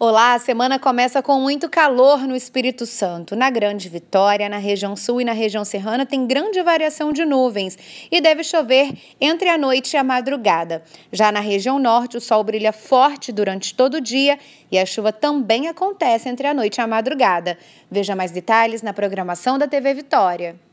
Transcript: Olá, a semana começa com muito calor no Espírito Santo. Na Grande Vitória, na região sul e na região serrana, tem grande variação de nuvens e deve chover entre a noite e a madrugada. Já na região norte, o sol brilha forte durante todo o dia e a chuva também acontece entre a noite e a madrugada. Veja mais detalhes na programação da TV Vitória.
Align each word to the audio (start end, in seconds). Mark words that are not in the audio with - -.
Olá, 0.00 0.34
a 0.34 0.38
semana 0.38 0.78
começa 0.78 1.20
com 1.20 1.40
muito 1.40 1.68
calor 1.68 2.20
no 2.20 2.36
Espírito 2.36 2.86
Santo. 2.86 3.34
Na 3.34 3.50
Grande 3.50 3.88
Vitória, 3.88 4.48
na 4.48 4.56
região 4.56 4.94
sul 4.94 5.20
e 5.20 5.24
na 5.24 5.32
região 5.32 5.64
serrana, 5.64 6.06
tem 6.06 6.24
grande 6.24 6.62
variação 6.62 7.12
de 7.12 7.24
nuvens 7.24 7.76
e 8.08 8.20
deve 8.20 8.44
chover 8.44 8.96
entre 9.20 9.48
a 9.48 9.58
noite 9.58 9.94
e 9.94 9.96
a 9.96 10.04
madrugada. 10.04 10.84
Já 11.10 11.32
na 11.32 11.40
região 11.40 11.80
norte, 11.80 12.16
o 12.16 12.20
sol 12.20 12.44
brilha 12.44 12.72
forte 12.72 13.32
durante 13.32 13.74
todo 13.74 13.94
o 13.94 14.00
dia 14.00 14.38
e 14.70 14.78
a 14.78 14.86
chuva 14.86 15.12
também 15.12 15.66
acontece 15.66 16.28
entre 16.28 16.46
a 16.46 16.54
noite 16.54 16.76
e 16.76 16.80
a 16.80 16.86
madrugada. 16.86 17.58
Veja 17.90 18.14
mais 18.14 18.30
detalhes 18.30 18.82
na 18.82 18.92
programação 18.92 19.58
da 19.58 19.66
TV 19.66 19.94
Vitória. 19.94 20.67